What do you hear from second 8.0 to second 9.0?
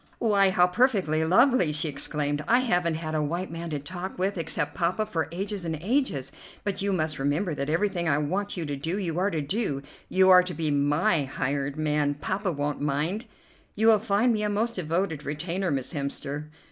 I want you to do,